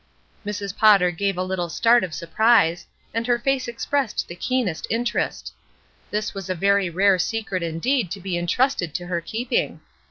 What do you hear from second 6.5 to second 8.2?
very rare secret indeed to